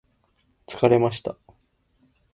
[0.65, 1.37] 疲れました